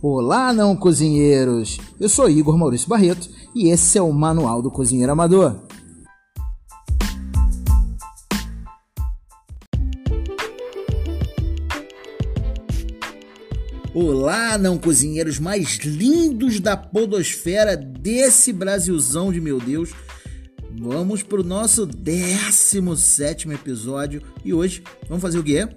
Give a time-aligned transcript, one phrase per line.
[0.00, 1.76] Olá, não cozinheiros!
[1.98, 5.56] Eu sou Igor Maurício Barreto e esse é o Manual do Cozinheiro Amador.
[13.92, 19.90] Olá, não cozinheiros mais lindos da podosfera desse Brasilzão de meu Deus.
[20.78, 25.68] Vamos para o nosso 17 episódio e hoje vamos fazer o quê?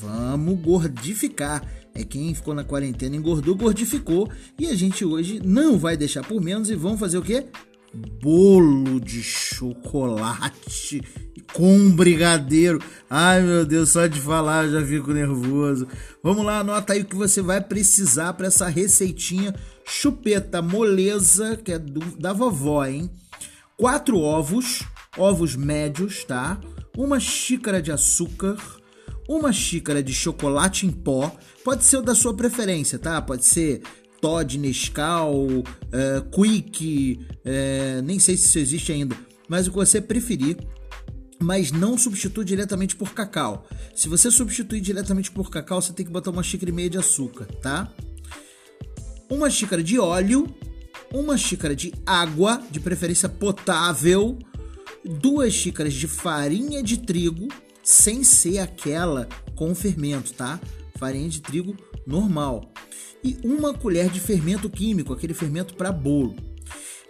[0.00, 1.62] Vamos gordificar
[1.96, 4.30] é quem ficou na quarentena, engordou, gordificou.
[4.58, 7.46] E a gente hoje não vai deixar por menos e vamos fazer o quê?
[8.22, 11.00] Bolo de chocolate
[11.52, 12.82] com brigadeiro.
[13.08, 15.88] Ai meu Deus, só de falar já fico nervoso.
[16.22, 19.54] Vamos lá, anota aí o que você vai precisar para essa receitinha
[19.86, 23.10] chupeta moleza, que é do, da vovó, hein?
[23.76, 24.82] Quatro ovos,
[25.16, 26.60] ovos médios, tá?
[26.96, 28.56] Uma xícara de açúcar,
[29.28, 33.20] uma xícara de chocolate em pó, pode ser o da sua preferência, tá?
[33.20, 33.82] Pode ser
[34.20, 35.64] Todd, Nescau, uh,
[36.30, 39.16] Quick, uh, nem sei se isso existe ainda,
[39.48, 40.56] mas o que você preferir.
[41.38, 43.68] Mas não substitui diretamente por cacau.
[43.94, 46.96] Se você substituir diretamente por cacau, você tem que botar uma xícara e meia de
[46.96, 47.92] açúcar, tá?
[49.28, 50.46] Uma xícara de óleo,
[51.12, 54.38] uma xícara de água, de preferência potável,
[55.04, 57.48] duas xícaras de farinha de trigo,
[57.86, 60.58] sem ser aquela com fermento, tá?
[60.98, 62.72] Farinha de trigo normal.
[63.22, 66.34] E uma colher de fermento químico, aquele fermento para bolo.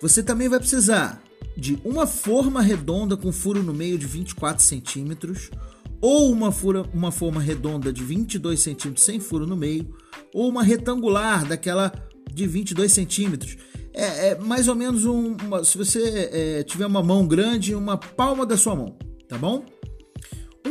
[0.02, 1.22] Você também vai precisar
[1.56, 5.50] de uma forma redonda com furo no meio de 24 centímetros,
[5.98, 9.97] ou uma, fura, uma forma redonda de 22 centímetros sem furo no meio,
[10.34, 11.91] ou uma retangular daquela
[12.30, 13.56] de 22 centímetros.
[13.94, 17.97] É, é mais ou menos um, uma, se você é, tiver uma mão grande, uma
[17.97, 18.94] palma da sua mão,
[19.27, 19.64] tá bom?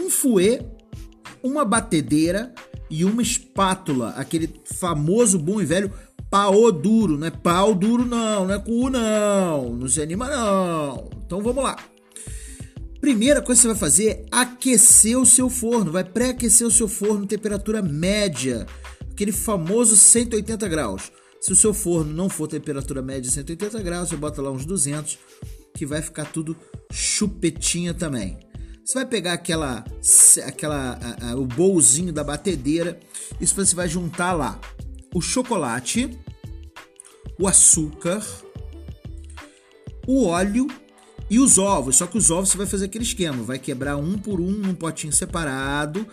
[0.05, 0.65] Um fouet,
[1.41, 2.53] uma batedeira
[2.89, 5.91] e uma espátula, aquele famoso bom e velho
[6.29, 11.09] pau duro, não é pau duro não, não é cu não, não se anima não.
[11.25, 11.77] Então vamos lá.
[12.99, 16.87] Primeira coisa que você vai fazer é aquecer o seu forno, vai pré-aquecer o seu
[16.87, 18.65] forno temperatura média,
[19.11, 21.11] aquele famoso 180 graus.
[21.39, 25.19] Se o seu forno não for temperatura média 180 graus, você bota lá uns 200,
[25.75, 26.57] que vai ficar tudo
[26.91, 28.39] chupetinha também.
[28.85, 29.83] Você vai pegar aquela,
[30.45, 32.99] aquela a, a, o bolzinho da batedeira,
[33.41, 34.61] isso você vai juntar lá
[35.11, 36.15] o chocolate,
[37.39, 38.23] o açúcar,
[40.05, 40.67] o óleo
[41.31, 41.95] e os ovos.
[41.95, 44.75] Só que os ovos você vai fazer aquele esquema, vai quebrar um por um num
[44.75, 46.05] potinho separado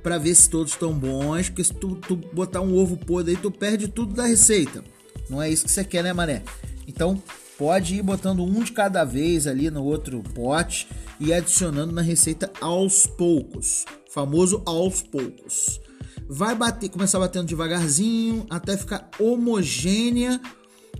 [0.00, 3.42] para ver se todos estão bons, porque se tu, tu botar um ovo podre aí
[3.42, 4.84] tu perde tudo da receita.
[5.28, 6.44] Não é isso que você quer, né, mané?
[6.86, 7.20] Então,
[7.60, 10.88] pode ir botando um de cada vez ali no outro pote
[11.20, 15.78] e adicionando na receita aos poucos, famoso aos poucos.
[16.26, 20.40] Vai bater, começar batendo devagarzinho até ficar homogênea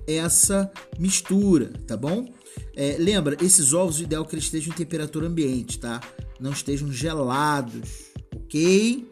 [0.07, 2.29] essa mistura, tá bom?
[2.77, 5.99] É, lembra, esses ovos o ideal é que eles estejam em temperatura ambiente, tá?
[6.39, 9.11] Não estejam gelados, ok?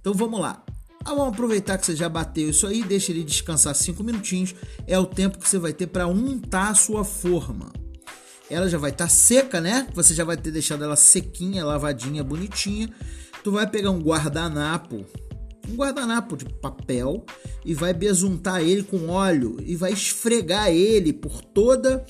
[0.00, 0.64] Então vamos lá.
[1.04, 4.54] Ah, vamos aproveitar que você já bateu isso aí, deixa ele descansar 5 minutinhos.
[4.86, 7.72] É o tempo que você vai ter para untar a sua forma.
[8.48, 9.88] Ela já vai estar tá seca, né?
[9.94, 12.88] Você já vai ter deixado ela sequinha, lavadinha, bonitinha.
[13.42, 15.04] Tu vai pegar um guardanapo,
[15.68, 17.24] um guardanapo de papel
[17.64, 22.04] e vai besuntar ele com óleo e vai esfregar ele por toda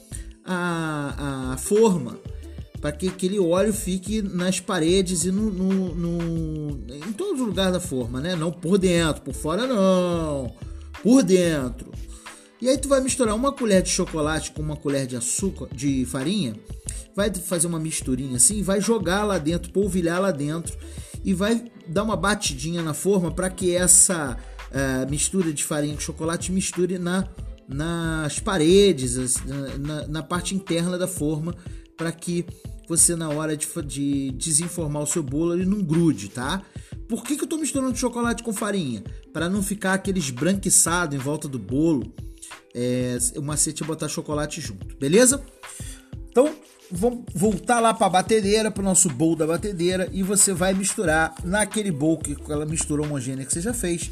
[0.45, 2.19] a, a forma
[2.83, 7.75] para que aquele óleo fique nas paredes e no, no, no, em todos os lugares
[7.75, 8.35] da forma, né?
[8.35, 10.53] Não por dentro, por fora não,
[11.01, 11.93] por dentro.
[12.61, 16.05] E aí tu vai misturar uma colher de chocolate com uma colher de açúcar, de
[16.05, 16.57] farinha,
[17.15, 20.77] vai fazer uma misturinha assim, vai jogar lá dentro, polvilhar lá dentro
[21.25, 24.37] e vai dar uma batidinha na forma para que essa
[24.71, 27.29] uh, mistura de farinha com chocolate misture na,
[27.69, 29.37] nas paredes,
[29.79, 31.55] na, na parte interna da forma,
[31.97, 32.45] para que
[32.89, 36.63] você na hora de, de desenformar o seu bolo ele não grude, tá?
[37.09, 39.03] Por que, que eu estou misturando chocolate com farinha?
[39.33, 42.13] Para não ficar aquele esbranquiçado em volta do bolo.
[42.75, 45.45] É, o macete é botar chocolate junto, beleza?
[46.31, 46.55] Então,
[46.91, 50.73] vamos voltar lá para a batedeira, para o nosso bolo da batedeira, e você vai
[50.75, 54.11] misturar naquele bolo que aquela mistura homogênea que você já fez.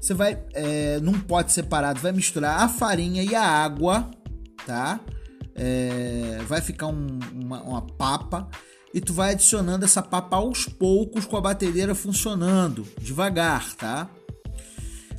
[0.00, 4.10] Você vai, é, num pote separado, vai misturar a farinha e a água,
[4.66, 5.00] tá?
[5.62, 8.48] É, vai ficar um, uma, uma papa
[8.94, 14.10] e tu vai adicionando essa papa aos poucos com a batedeira funcionando, devagar, tá?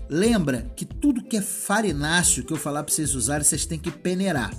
[0.10, 3.92] Lembra que tudo que é farináceo que eu falar para vocês usarem, vocês têm que
[3.92, 4.52] peneirar.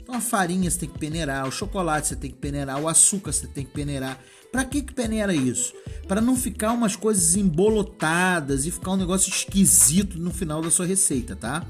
[0.00, 3.30] Então a farinha você tem que peneirar, o chocolate você tem que peneirar, o açúcar
[3.30, 4.18] você tem que peneirar.
[4.50, 5.74] Para que que peneira isso?
[6.08, 10.86] Para não ficar umas coisas embolotadas e ficar um negócio esquisito no final da sua
[10.86, 11.62] receita, tá?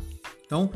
[0.45, 0.71] Então,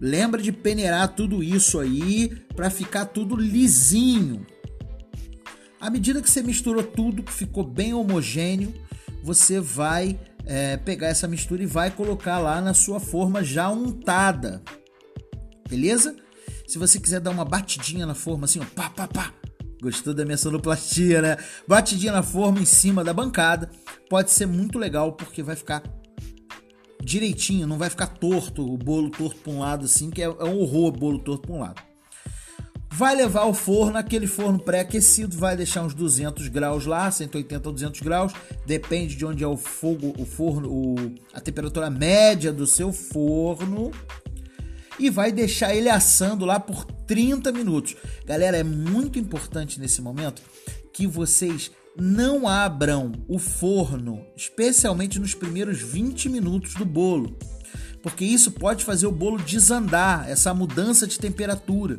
[0.00, 4.46] lembra de peneirar tudo isso aí para ficar tudo lisinho.
[5.80, 8.72] À medida que você misturou tudo, que ficou bem homogêneo,
[9.22, 14.62] você vai é, pegar essa mistura e vai colocar lá na sua forma já untada.
[15.68, 16.16] Beleza?
[16.66, 19.34] Se você quiser dar uma batidinha na forma assim, ó, pá, pá, pá.
[19.82, 21.36] Gostou da minha sonoplastia, né?
[21.66, 23.70] Batidinha na forma em cima da bancada.
[24.10, 25.82] Pode ser muito legal porque vai ficar
[27.02, 30.44] direitinho, não vai ficar torto, o bolo torto para um lado assim, que é, é
[30.44, 31.82] um horror bolo torto para um lado.
[32.92, 37.72] Vai levar ao forno, aquele forno pré-aquecido, vai deixar uns 200 graus lá, 180 ou
[37.72, 38.32] 200 graus,
[38.66, 40.96] depende de onde é o fogo, o forno, o,
[41.32, 43.92] a temperatura média do seu forno.
[44.98, 47.96] E vai deixar ele assando lá por 30 minutos.
[48.26, 50.42] Galera, é muito importante nesse momento
[50.92, 57.36] que vocês não abram o forno, especialmente nos primeiros 20 minutos do bolo,
[58.02, 61.98] porque isso pode fazer o bolo desandar, essa mudança de temperatura.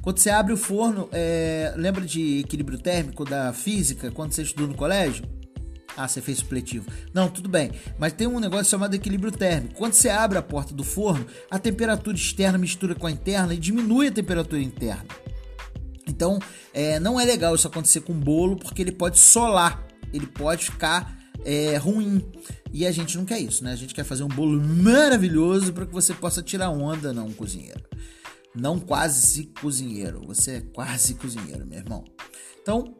[0.00, 4.68] Quando você abre o forno, é, lembra de equilíbrio térmico da física, quando você estudou
[4.68, 5.24] no colégio?
[5.96, 6.86] Ah, você fez supletivo.
[7.12, 7.70] Não, tudo bem.
[7.98, 9.74] Mas tem um negócio chamado equilíbrio térmico.
[9.74, 13.58] Quando você abre a porta do forno, a temperatura externa mistura com a interna e
[13.58, 15.04] diminui a temperatura interna.
[16.06, 16.38] Então,
[16.74, 21.18] é, não é legal isso acontecer com bolo, porque ele pode solar, ele pode ficar
[21.44, 22.24] é, ruim.
[22.72, 23.72] E a gente não quer isso, né?
[23.72, 27.82] A gente quer fazer um bolo maravilhoso para que você possa tirar onda, não, cozinheiro
[28.54, 32.04] não quase cozinheiro, você é quase cozinheiro, meu irmão.
[32.60, 32.94] Então,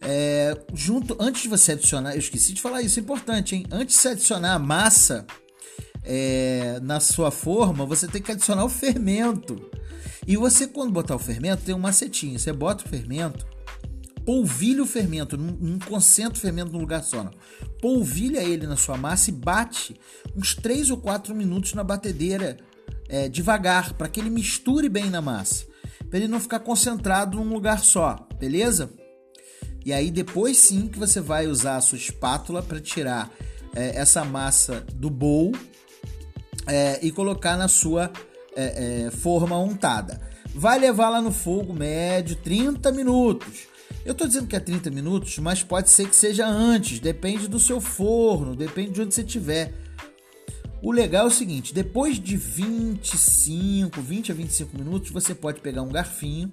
[0.00, 3.66] é, junto, antes de você adicionar, eu esqueci de falar isso, é importante, hein?
[3.70, 5.26] Antes de você adicionar a massa
[6.02, 9.70] é, na sua forma, você tem que adicionar o fermento.
[10.26, 12.38] E você, quando botar o fermento, tem um macetinho.
[12.38, 13.46] Você bota o fermento,
[14.24, 17.24] polvilha o fermento, não, concentra o fermento num lugar só.
[17.24, 17.32] Não.
[17.80, 19.94] Polvilha ele na sua massa e bate
[20.34, 22.56] uns 3 ou 4 minutos na batedeira
[23.08, 25.66] é, devagar, para que ele misture bem na massa,
[26.08, 28.90] para ele não ficar concentrado num lugar só, beleza?
[29.84, 33.30] E aí depois sim que você vai usar a sua espátula para tirar
[33.74, 35.52] é, essa massa do bowl
[36.66, 38.10] é, e colocar na sua
[38.56, 40.20] é, é, forma untada.
[40.54, 43.66] Vai levar lá no fogo médio 30 minutos.
[44.04, 47.58] Eu estou dizendo que é 30 minutos, mas pode ser que seja antes, depende do
[47.58, 49.72] seu forno, depende de onde você estiver.
[50.82, 55.82] O legal é o seguinte: depois de 25, 20 a 25 minutos, você pode pegar
[55.82, 56.52] um garfinho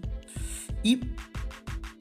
[0.83, 0.99] e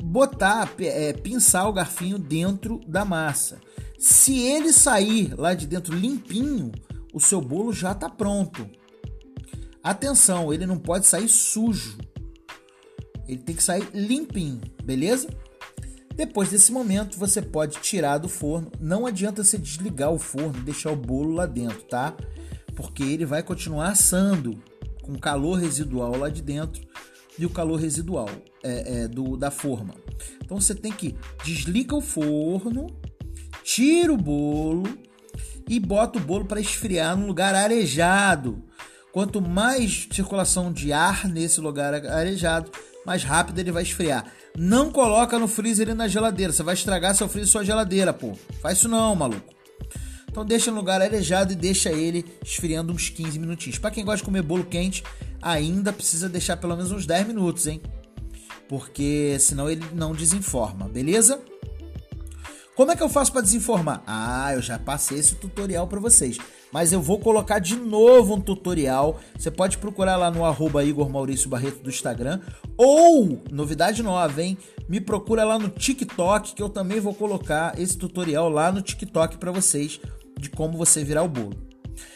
[0.02, 3.61] botar, é, pinçar o garfinho dentro da massa.
[3.99, 6.70] Se ele sair lá de dentro limpinho,
[7.12, 8.67] o seu bolo já está pronto.
[9.82, 11.97] Atenção, ele não pode sair sujo.
[13.27, 15.29] Ele tem que sair limpinho, beleza?
[16.15, 18.71] Depois desse momento, você pode tirar do forno.
[18.79, 22.15] Não adianta você desligar o forno e deixar o bolo lá dentro, tá?
[22.75, 24.62] Porque ele vai continuar assando
[25.03, 26.83] com calor residual lá de dentro
[27.38, 28.29] e o calor residual
[28.62, 29.94] é, é, do, da forma.
[30.44, 32.87] Então você tem que desliga o forno,
[33.65, 34.85] tira o bolo
[35.69, 38.62] e bota o bolo para esfriar num lugar arejado.
[39.12, 42.71] Quanto mais circulação de ar nesse lugar arejado,
[43.05, 44.25] mais rápido ele vai esfriar.
[44.57, 46.53] Não coloca no freezer e na geladeira.
[46.53, 48.37] Você vai estragar seu freezer e sua geladeira, pô.
[48.61, 49.52] Faz isso não, maluco.
[50.31, 53.79] Então deixa no lugar arejado e deixa ele esfriando uns 15 minutinhos.
[53.79, 55.02] Para quem gosta de comer bolo quente,
[55.43, 57.83] ainda precisa deixar pelo menos uns 10 minutos, hein?
[58.69, 61.40] Porque senão ele não desinforma, beleza?
[62.76, 64.05] Como é que eu faço para desinformar?
[64.07, 66.38] Ah, eu já passei esse tutorial para vocês
[66.73, 69.21] mas eu vou colocar de novo um tutorial.
[69.37, 72.41] Você pode procurar lá no arroba Igor Maurício Barreto do Instagram.
[72.77, 74.57] Ou, novidade nova, hein?
[74.89, 79.39] Me procura lá no TikTok, que eu também vou colocar esse tutorial lá no TikTok
[79.39, 80.00] para vocês
[80.39, 81.57] de como você virar o bolo.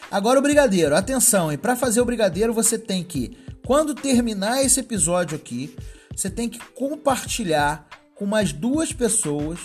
[0.09, 4.79] Agora o brigadeiro, atenção, e para fazer o brigadeiro você tem que, quando terminar esse
[4.79, 5.75] episódio aqui,
[6.15, 9.59] você tem que compartilhar com mais duas pessoas,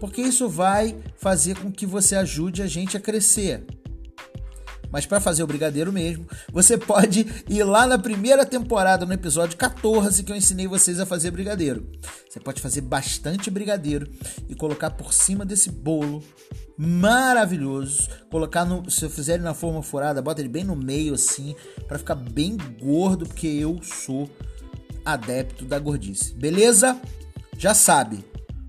[0.00, 3.64] porque isso vai fazer com que você ajude a gente a crescer.
[4.94, 9.58] Mas para fazer o brigadeiro mesmo, você pode ir lá na primeira temporada, no episódio
[9.58, 11.90] 14, que eu ensinei vocês a fazer brigadeiro.
[12.30, 14.08] Você pode fazer bastante brigadeiro
[14.48, 16.22] e colocar por cima desse bolo
[16.78, 18.08] maravilhoso.
[18.30, 21.56] Colocar no, se eu fizer na forma furada, bota ele bem no meio assim,
[21.88, 24.30] para ficar bem gordo, porque eu sou
[25.04, 26.32] adepto da gordice.
[26.34, 26.96] Beleza?
[27.58, 28.24] Já sabe.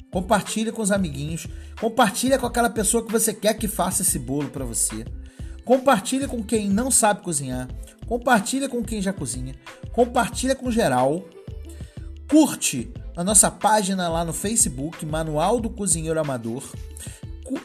[0.10, 1.46] Compartilha com os amiguinhos,
[1.80, 5.06] compartilha com aquela pessoa que você quer que faça esse bolo para você.
[5.66, 7.68] Compartilhe com quem não sabe cozinhar.
[8.08, 9.56] compartilha com quem já cozinha,
[9.92, 11.28] compartilha com geral,
[12.30, 16.64] curte a nossa página lá no Facebook, Manual do Cozinheiro Amador.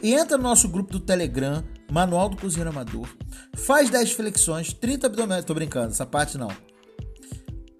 [0.01, 3.07] Entra no nosso grupo do Telegram, Manual do Cozinheiro Amador.
[3.55, 5.45] Faz 10 flexões, 30 abdominais.
[5.45, 6.49] Tô brincando, essa parte não.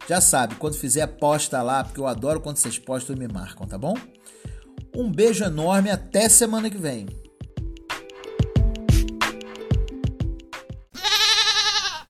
[0.08, 3.66] Já sabe, quando fizer, posta lá, porque eu adoro quando vocês postam e me marcam,
[3.66, 3.96] tá bom?
[4.96, 7.08] Um beijo enorme, até semana que vem.